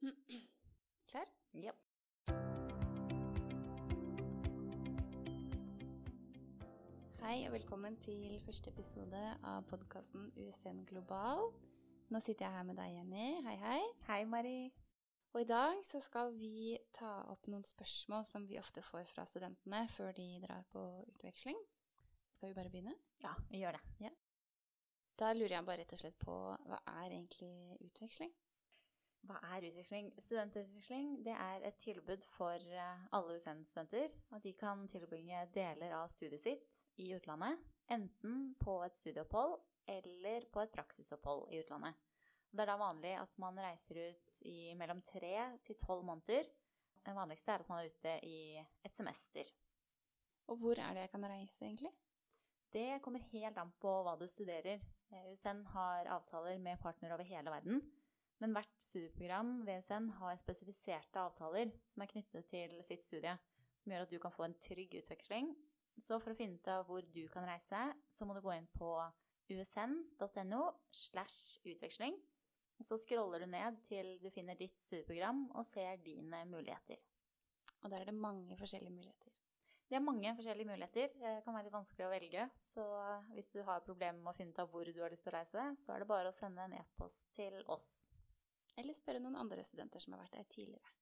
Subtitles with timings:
[1.10, 1.28] Klar?
[1.52, 1.72] Ja.
[7.20, 11.50] Hei og velkommen til første episode av podkasten USN Global.
[12.08, 13.28] Nå sitter jeg her med deg, Jenny.
[13.44, 13.82] Hei, hei.
[14.08, 14.72] Hei, Mari.
[15.34, 19.28] Og i dag så skal vi ta opp noen spørsmål som vi ofte får fra
[19.28, 21.60] studentene før de drar på utveksling.
[22.38, 22.96] Skal vi bare begynne?
[23.20, 24.14] Ja, vi gjør det.
[25.20, 27.52] Da lurer jeg bare rett og slett på hva er egentlig
[27.84, 28.32] utveksling?
[29.28, 30.10] Hva er utveksling?
[30.18, 34.14] Studentutveksling det er et tilbud for eh, alle USN-studenter.
[34.36, 37.60] At de kan tilbringe deler av studiet sitt i utlandet.
[37.92, 39.58] Enten på et studieopphold
[39.90, 41.98] eller på et praksisopphold i utlandet.
[42.50, 45.34] Det er da vanlig at man reiser ut i mellom tre
[45.66, 46.48] til tolv måneder.
[47.00, 49.46] Det vanligste er at man er ute i et semester.
[50.50, 51.92] Og hvor er det jeg kan reise, egentlig?
[52.72, 54.82] Det kommer helt an på hva du studerer.
[55.10, 57.80] USN har avtaler med partnere over hele verden.
[58.40, 63.34] Men hvert studieprogram ved USN har spesifiserte avtaler som er knyttet til sitt studie,
[63.82, 65.52] som gjør at du kan få en trygg utveksling.
[66.00, 68.68] Så for å finne ut av hvor du kan reise, så må du gå inn
[68.72, 68.94] på
[69.50, 70.62] usn.no
[70.94, 72.16] slash utveksling.
[72.80, 77.02] Så scroller du ned til du finner ditt studieprogram og ser dine muligheter.
[77.82, 79.34] Og der er det mange forskjellige muligheter.
[79.90, 81.12] Det er mange forskjellige muligheter.
[81.18, 82.46] Det kan være litt vanskelig å velge.
[82.62, 82.84] Så
[83.34, 85.36] hvis du har problemer med å finne ut av hvor du har lyst til å
[85.36, 88.09] reise, så er det bare å sende en e-post til oss.
[88.78, 90.96] Eller spørre noen andre studenter som har vært der tidligere.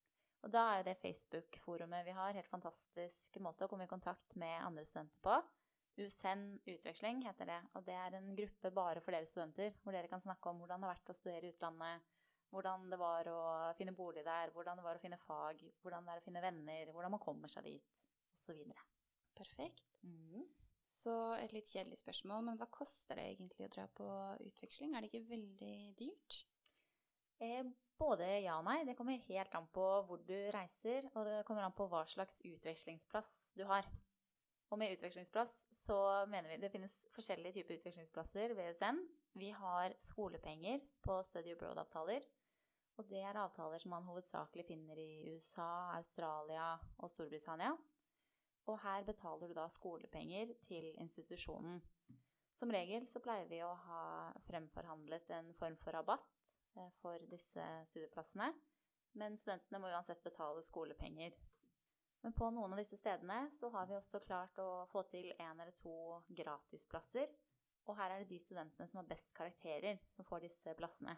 [0.46, 4.36] Og da er jo det Facebook-forumet vi har, helt fantastisk måte å komme i kontakt
[4.38, 5.38] med andre studenter på.
[5.98, 10.10] USN utveksling heter det, og det er en gruppe bare for dere studenter, hvor dere
[10.10, 12.12] kan snakke om hvordan det har vært å studere i utlandet,
[12.54, 13.40] hvordan det var å
[13.76, 16.92] finne bolig der, hvordan det var å finne fag, hvordan det er å finne venner,
[16.94, 18.04] hvordan man kommer seg dit,
[18.36, 18.62] osv.
[19.38, 19.82] Perfekt.
[20.06, 20.46] Mm.
[20.98, 24.06] Så et litt kjedelig spørsmål, men hva koster det egentlig å dra på
[24.46, 24.94] utveksling?
[24.94, 26.40] Er det ikke veldig dyrt?
[27.38, 27.62] Eh,
[27.98, 28.82] både ja og nei.
[28.86, 32.40] Det kommer helt an på hvor du reiser, og det kommer an på hva slags
[32.46, 33.86] utvekslingsplass du har.
[34.68, 35.96] Og med utvekslingsplass så
[36.28, 38.98] mener vi det finnes forskjellige typer utvekslingsplasser ved USN.
[39.38, 42.26] Vi har skolepenger på study abroad-avtaler.
[42.98, 47.70] Og det er avtaler som man hovedsakelig finner i USA, Australia og Storbritannia.
[48.68, 51.78] Og her betaler du da skolepenger til institusjonen.
[52.58, 54.02] Som regel så pleier vi å ha
[54.48, 56.58] fremforhandlet en form for rabatt
[57.02, 58.50] for disse studieplassene,
[59.18, 61.36] men studentene må uansett betale skolepenger.
[62.24, 65.60] Men på noen av disse stedene så har vi også klart å få til en
[65.60, 65.94] eller to
[66.40, 67.30] gratisplasser,
[67.88, 71.14] og her er det de studentene som har best karakterer, som får disse plassene.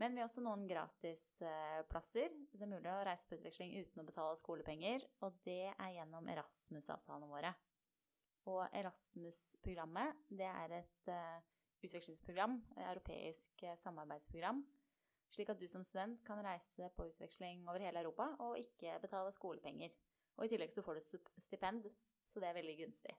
[0.00, 2.32] Men vi har også noen gratisplasser.
[2.48, 6.30] Det er mulig å reise på utveksling uten å betale skolepenger, og det er gjennom
[6.32, 7.50] Erasmus-avtalene våre.
[8.48, 11.50] Og Erasmus-programmet, det er et uh,
[11.86, 12.58] utvekslingsprogram,
[12.90, 14.62] europeisk uh, samarbeidsprogram,
[15.30, 19.32] slik at du som student kan reise på utveksling over hele Europa og ikke betale
[19.32, 19.94] skolepenger.
[20.36, 21.90] Og i tillegg så får du stipend,
[22.26, 23.14] så det er veldig gunstig.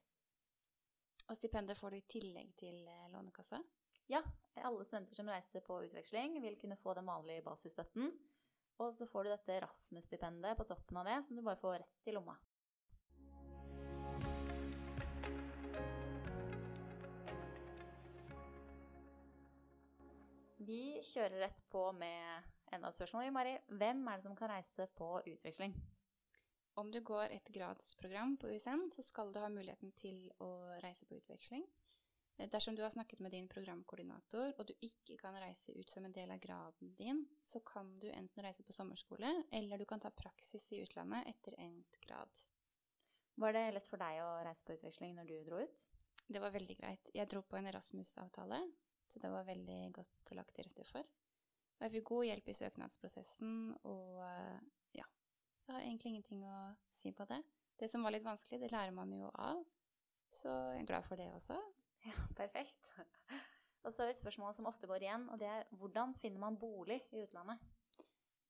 [1.29, 3.61] Og stipendet får du i tillegg til uh, Lånekassa?
[4.11, 4.19] Ja,
[4.65, 8.11] alle studenter som reiser på utveksling vil kunne få den vanlige basisstøtten.
[8.81, 12.09] Og så får du dette Rasmus-stipendet på toppen av det, som du bare får rett
[12.09, 12.35] i lomma.
[20.61, 23.31] Vi kjører rett på med enda et spørsmål.
[23.33, 25.73] Mari, hvem er det som kan reise på utveksling?
[26.77, 30.51] Om du går et gradsprogram på USN, så skal du ha muligheten til å
[30.83, 31.65] reise på utveksling.
[32.53, 36.13] Dersom du har snakket med din programkoordinator og du ikke kan reise ut som en
[36.13, 40.13] del av graden din, så kan du enten reise på sommerskole, eller du kan ta
[40.13, 42.45] praksis i utlandet etter endt grad.
[43.41, 45.89] Var det lett for deg å reise på utveksling når du dro ut?
[46.29, 47.11] Det var veldig greit.
[47.17, 48.61] Jeg dro på en Erasmus-avtale,
[49.11, 51.07] så det var veldig godt lagt til rette for.
[51.77, 53.53] Og jeg fikk god hjelp i søknadsprosessen,
[53.89, 54.57] og eh,
[54.99, 55.07] ja,
[55.65, 56.57] jeg har egentlig ingenting å
[56.95, 57.41] si på det.
[57.81, 59.63] Det som var litt vanskelig, det lærer man jo av,
[60.31, 61.57] så jeg er glad for det også.
[62.05, 62.93] Ja, perfekt.
[63.81, 66.41] Og så er det et spørsmål som ofte går igjen, og det er hvordan finner
[66.43, 67.61] man bolig i utlandet?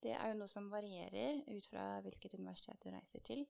[0.04, 3.46] Det er jo noe som varierer ut fra hvilket universitet du reiser til.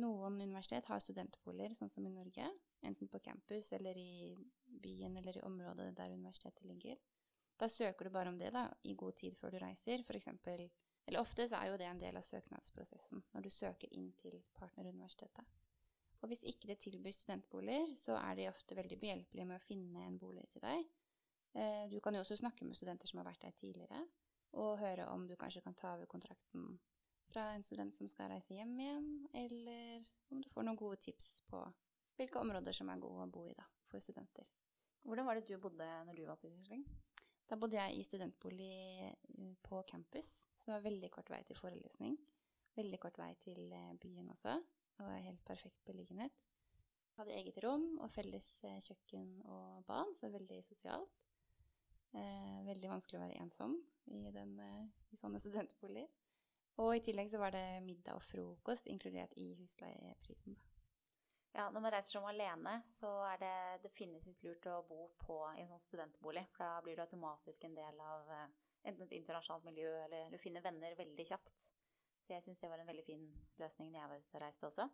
[0.00, 2.46] Noen universitet har studentboliger, sånn som i Norge,
[2.86, 4.38] enten på campus eller i
[4.82, 6.96] byen eller i området der universitetet ligger.
[7.60, 10.28] Da søker du bare om det da, i god tid før du reiser, f.eks.
[11.06, 14.38] Eller ofte så er jo det en del av søknadsprosessen når du søker inn til
[14.56, 15.44] partneruniversitetet.
[16.20, 20.04] Og hvis ikke det tilbyr studentboliger, så er de ofte veldig behjelpelige med å finne
[20.06, 20.88] en bolig til deg.
[21.56, 24.04] Eh, du kan jo også snakke med studenter som har vært der tidligere,
[24.60, 26.76] og høre om du kanskje kan ta over kontrakten
[27.30, 31.40] fra en student som skal reise hjem igjen, eller om du får noen gode tips
[31.50, 31.62] på
[32.18, 34.50] hvilke områder som er gode å bo i da, for studenter.
[35.02, 36.84] Hvordan var det du bodde når du var på utveksling?
[37.50, 38.74] Da bodde jeg i studentbolig
[39.08, 40.28] eh, på campus,
[40.60, 42.14] så det var veldig kort vei til forelesning.
[42.76, 44.54] Veldig kort vei til eh, byen også.
[44.94, 46.44] Det var helt perfekt beliggenhet.
[47.16, 51.18] Hadde eget rom og felles eh, kjøkken og bad, så veldig sosialt.
[52.10, 53.76] Veldig vanskelig å være ensom
[54.10, 54.56] i, den,
[55.14, 56.10] i sånne studentboliger.
[56.82, 60.56] Og i tillegg så var det middag og frokost inkludert i husleieprisen.
[60.58, 60.69] Da.
[61.52, 65.66] Ja, når man reiser som alene, så er det definitivt lurt å bo på en
[65.72, 66.44] sånn studentbolig.
[66.54, 68.44] For da blir du automatisk en del av eh,
[68.86, 71.70] enten et internasjonalt miljø, eller du finner venner veldig kjapt.
[72.22, 73.24] Så jeg syns det var en veldig fin
[73.58, 74.86] løsning når jeg var ute og reiste også.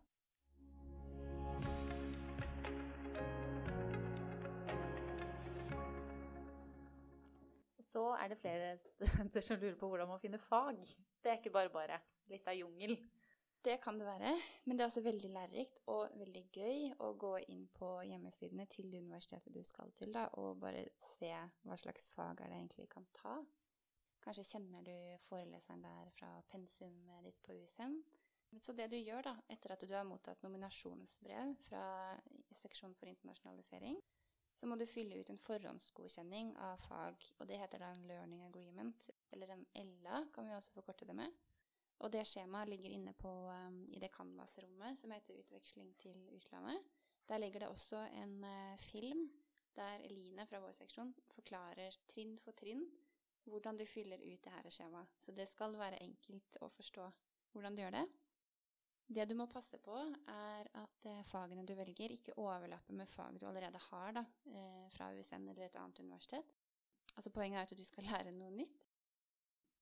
[7.85, 10.81] Så er det flere studenter som lurer på hvordan man finner fag.
[11.21, 12.01] Det er ikke bare bare.
[12.33, 12.97] Litt av jungel.
[13.67, 14.29] Det kan det være,
[14.63, 18.93] men det er også veldig lærerikt og veldig gøy å gå inn på hjemmesidene til
[18.95, 21.33] universitetet du skal til, da, og bare se
[21.67, 23.33] hva slags fag er det egentlig kan ta.
[24.23, 27.97] Kanskje kjenner du foreleseren der fra pensumet ditt på USN.
[28.63, 31.83] Så det du gjør da, etter at du har mottatt nominasjonsbrev fra
[32.61, 33.99] seksjon for internasjonalisering,
[34.55, 38.47] så må du fylle ut en forhåndsgodkjenning av fag, og det heter da en learning
[38.47, 41.35] agreement, eller en LA, kan vi også forkorte det med.
[42.05, 46.83] Og det skjemaet ligger inne på, um, i det Canvas-rommet som heter Utveksling til utlandet.
[47.27, 49.25] Der ligger det også en uh, film
[49.77, 52.85] der Eline fra vår seksjon forklarer trinn for trinn
[53.47, 55.11] hvordan du fyller ut det her skjemaet.
[55.21, 57.05] Så det skal være enkelt å forstå
[57.53, 58.05] hvordan du gjør det.
[59.07, 59.95] Det du må passe på,
[60.27, 64.23] er at eh, fagene du velger, ikke overlapper med fag du allerede har da,
[64.91, 66.57] fra USN eller et annet universitet.
[67.15, 68.86] Altså Poenget er at du skal lære noe nytt.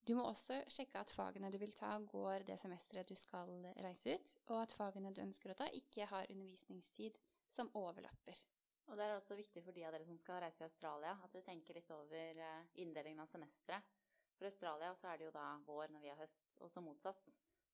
[0.06, 3.50] Du må også sjekke at fagene du vil ta, går det semesteret du skal
[3.82, 7.18] reise ut, og at fagene du ønsker å ta, ikke har undervisningstid
[7.56, 8.44] som overlapper.
[8.86, 11.34] Og det er også viktig for de av dere som skal reise i Australia, at
[11.34, 13.98] dere tenker litt over eh, inndelingen av semesteret.
[14.38, 17.26] For Australia så er det jo da vår når vi har høst, og så motsatt.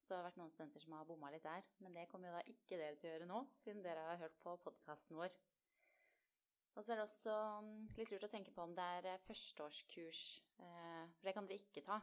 [0.02, 1.66] Så det har vært noen studenter som har bomma litt der.
[1.84, 4.40] Men det kommer jo da ikke dere til å gjøre nå, siden dere har hørt
[4.46, 5.36] på podkasten vår.
[6.76, 7.36] Og så er det også
[7.66, 10.24] mm, litt lurt å tenke på om det er eh, førsteårskurs.
[10.64, 12.00] Eh, for det kan dere ikke ta.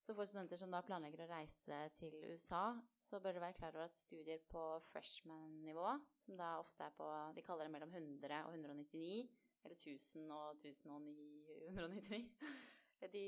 [0.00, 3.76] Så for studenter som da planlegger å reise til USA, så bør dere være klar
[3.76, 5.92] over at studier på freshman-nivå,
[6.24, 9.28] som da ofte er på De kaller det mellom 100 og 199,
[9.60, 12.22] eller 1000 og 1999
[13.14, 13.24] De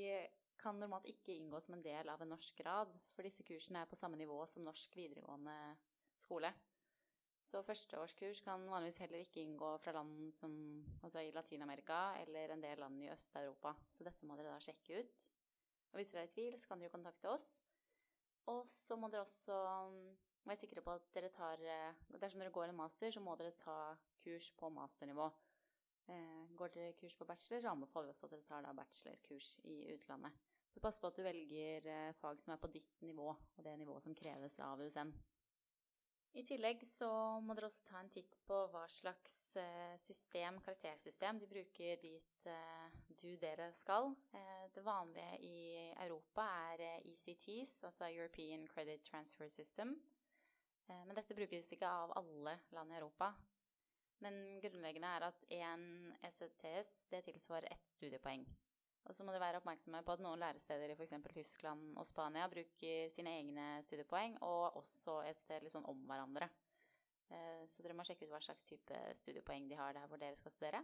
[0.59, 3.89] kan normalt ikke inngå som en del av en norsk grad, for disse kursene er
[3.89, 5.55] på samme nivå som norsk videregående
[6.19, 6.51] skole.
[7.53, 10.53] Så førsteårskurs kan vanligvis heller ikke inngå fra land som
[11.05, 13.75] altså i Latin-Amerika eller en del land i Øst-Europa.
[13.93, 15.27] Så dette må dere da sjekke ut.
[15.91, 17.45] Og hvis dere er i tvil, så kan dere jo kontakte oss.
[18.49, 19.57] Og så må dere også
[20.47, 23.53] være sikre på at dere tar eh, Dersom dere går en master, så må dere
[23.61, 23.77] ta
[24.23, 25.29] kurs på masternivå.
[26.09, 29.77] Eh, går dere kurs på bachelor, så anbefaler vi også at dere tar bachelorkurs i
[29.93, 30.41] utlandet.
[30.73, 33.77] Så pass på at du velger eh, fag som er på ditt nivå, og det
[33.77, 35.13] nivået som kreves av USN.
[36.33, 37.07] I tillegg så
[37.45, 39.35] må dere også ta en titt på hva slags
[40.01, 42.47] system, karaktersystem de bruker dit
[43.21, 44.09] du, dere skal.
[44.73, 45.59] Det vanlige i
[46.07, 49.93] Europa er ECTs, altså European Credit Transfer System.
[50.89, 53.29] Men dette brukes ikke av alle land i Europa.
[54.25, 55.87] Men grunnleggende er at én
[56.23, 58.45] ECTS det tilsvarer ett studiepoeng.
[59.03, 61.15] Og så må dere være oppmerksomme på at noen læresteder i f.eks.
[61.33, 66.47] Tyskland og Spania bruker sine egne studiepoeng, og også ECT litt sånn om hverandre.
[67.33, 70.39] Eh, så dere må sjekke ut hva slags type studiepoeng de har der hvor dere
[70.39, 70.83] skal studere.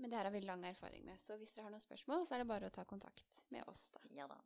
[0.00, 2.34] Men det her har vi lang erfaring med, så hvis dere har noen spørsmål, så
[2.34, 3.86] er det bare å ta kontakt med oss.
[3.94, 4.02] da.
[4.16, 4.38] Ja da.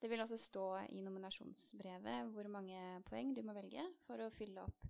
[0.00, 4.62] Det vil også stå i nominasjonsbrevet hvor mange poeng du må velge for å fylle
[4.64, 4.86] opp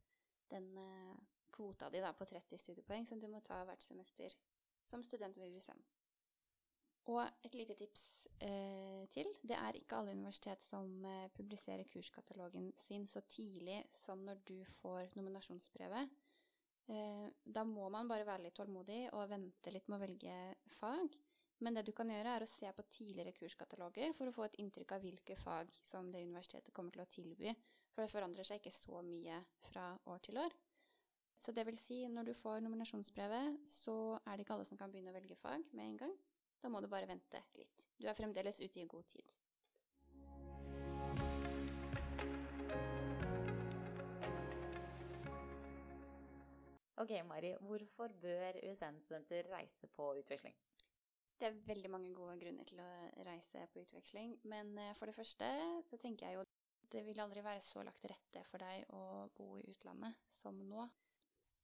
[0.51, 1.17] den eh,
[1.55, 4.35] kvota di da, på 30 studiepoeng som du må ta hvert semester
[4.87, 5.83] som student ved USN.
[7.11, 8.05] Og et lite tips
[8.47, 9.31] eh, til.
[9.43, 14.59] Det er ikke alle universitet som eh, publiserer kurskatalogen sin så tidlig som når du
[14.79, 16.13] får nominasjonsbrevet.
[16.91, 20.39] Eh, da må man bare være litt tålmodig og vente litt med å velge
[20.79, 21.19] fag.
[21.61, 24.57] Men det du kan gjøre, er å se på tidligere kurskataloger for å få et
[24.63, 27.53] inntrykk av hvilke fag som det universitetet kommer til å tilby.
[27.93, 30.57] For det forandrer seg ikke så mye fra år til år.
[31.41, 34.93] Så det vil si, når du får nominasjonsbrevet, så er det ikke alle som kan
[34.93, 36.19] begynne å velge fag med en gang.
[36.61, 37.87] Da må du bare vente litt.
[37.97, 39.31] Du er fremdeles ute i god tid.
[47.01, 47.55] Ok, Mari.
[47.65, 50.57] Hvorfor bør USN-studenter reise på utveksling?
[51.41, 52.89] Det er veldig mange gode grunner til å
[53.25, 54.35] reise på utveksling.
[54.53, 55.49] Men eh, for det første
[55.89, 56.45] så tenker jeg jo
[56.93, 60.59] det vil aldri være så lagt til rette for deg å bo i utlandet som
[60.69, 60.85] nå.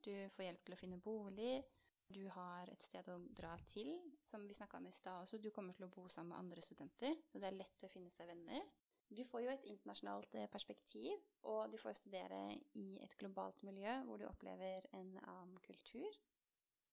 [0.06, 1.58] Du får hjelp til å finne bolig,
[2.08, 3.88] Du har et sted å dra til,
[4.30, 5.40] som vi snakka om i stad også.
[5.42, 8.12] Du kommer til å bo sammen med andre studenter, så det er lett å finne
[8.14, 8.62] seg venner.
[9.06, 12.40] Du får jo et internasjonalt eh, perspektiv, og du får studere
[12.78, 16.18] i et globalt miljø hvor du opplever en annen kultur.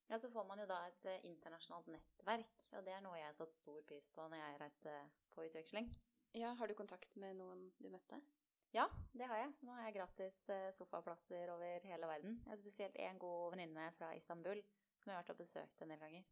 [0.10, 3.29] Ja, så får man jo da et eh, internasjonalt nettverk, og det er noe jeg
[3.29, 4.96] har satt stor pris på når jeg reiste
[5.34, 5.89] på utveksling.
[6.38, 8.17] Ja, Har du kontakt med noen du møtte?
[8.74, 9.51] Ja, det har jeg.
[9.53, 12.39] Så nå har jeg gratis eh, sofaplasser over hele verden.
[12.41, 14.62] Jeg har spesielt én god venninne fra Istanbul
[15.04, 16.26] som jeg har vært og besøkt en del ganger.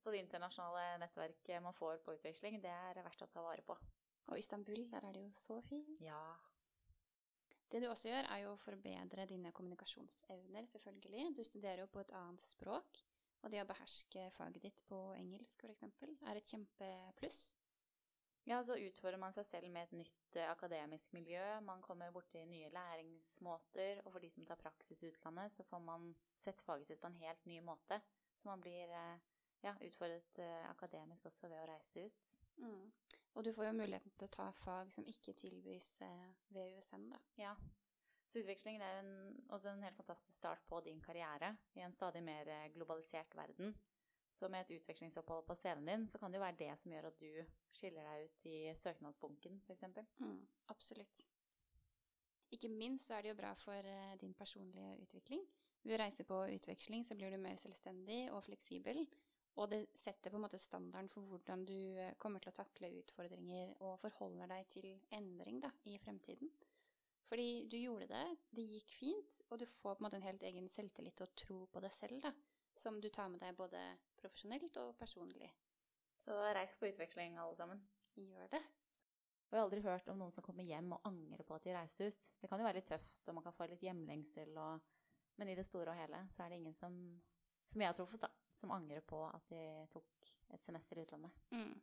[0.00, 3.76] Så det internasjonale nettverket man får på utveksling, det er verdt å ta vare på.
[4.30, 5.90] Og Istanbul, der er det jo så fint.
[6.04, 6.20] Ja.
[7.70, 11.26] Det du også gjør, er jo å forbedre dine kommunikasjonsevner, selvfølgelig.
[11.38, 13.02] Du studerer jo på et annet språk,
[13.40, 15.84] og det å beherske faget ditt på engelsk, f.eks.,
[16.28, 17.42] er et kjempepluss.
[18.48, 21.42] Ja, så utfordrer man seg selv med et nytt eh, akademisk miljø.
[21.66, 25.82] Man kommer borti nye læringsmåter, og for de som tar praksis i utlandet, så får
[25.84, 28.00] man sett faget sitt på en helt ny måte.
[28.40, 29.26] Så man blir eh,
[29.66, 32.38] ja, utfordret eh, akademisk også ved å reise ut.
[32.64, 32.88] Mm.
[33.36, 37.20] Og du får jo muligheten til å ta fag som ikke tilbys ved USN, da.
[37.38, 37.52] Ja.
[38.30, 39.12] Så utveksling er en,
[39.50, 43.74] også en helt fantastisk start på din karriere i en stadig mer globalisert verden.
[44.30, 47.08] Så med et utvekslingsopphold på CV-en din, så kan det jo være det som gjør
[47.08, 47.30] at du
[47.74, 49.82] skiller deg ut i søknadsbunken, f.eks.
[50.22, 50.36] Mm,
[50.70, 51.24] absolutt.
[52.54, 55.42] Ikke minst så er det jo bra for uh, din personlige utvikling.
[55.82, 59.02] Ved å reise på utveksling så blir du mer selvstendig og fleksibel,
[59.58, 62.92] og det setter på en måte standarden for hvordan du uh, kommer til å takle
[63.02, 66.50] utfordringer og forholder deg til endring da, i fremtiden.
[67.30, 70.42] Fordi du gjorde det, det gikk fint, og du får på en måte en helt
[70.46, 72.32] egen selvtillit og tro på deg selv, da,
[72.74, 73.78] som du tar med deg både
[74.22, 75.50] profesjonelt og personlig.
[76.20, 77.80] Så reis på utveksling, alle sammen.
[78.20, 78.60] Gjør det.
[79.50, 81.74] Og jeg har aldri hørt om noen som kommer hjem og angrer på at de
[81.74, 82.26] reiste ut.
[82.38, 84.84] Det kan jo være litt tøft, og man kan få litt hjemlengsel, og...
[85.40, 86.94] men i det store og hele så er det ingen som,
[87.66, 91.40] som jeg har truffet, da, som angrer på at de tok et semester i utlandet.
[91.50, 91.80] Mm.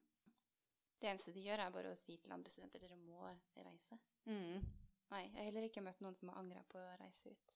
[1.02, 3.28] Det eneste de gjør, er bare å si til andre studenter dere må
[3.66, 4.00] reise.
[4.30, 4.64] Mm.
[5.12, 7.54] Nei, jeg har heller ikke møtt noen som har angra på å reise ut.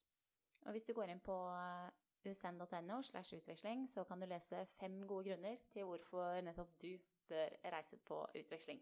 [0.65, 1.37] Og hvis du går inn på
[2.25, 6.97] usn.no slash utveksling, så kan du lese fem gode grunner til hvorfor nettopp du
[7.27, 8.81] bør reise på utveksling.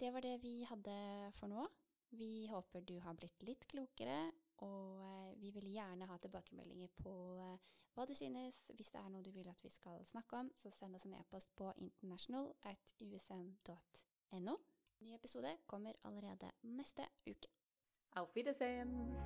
[0.00, 1.66] Det var det vi hadde for nå.
[2.10, 4.30] Vi håper du har blitt litt klokere,
[4.64, 8.62] og eh, vi vil gjerne ha tilbakemeldinger på eh, hva du synes.
[8.72, 11.18] Hvis det er noe du vil at vi skal snakke om, så send oss en
[11.18, 14.56] e-post på international at usn.no.
[15.00, 17.48] Ny episode kommer allerede neste uke.
[18.16, 19.16] Auf Wiedersehen!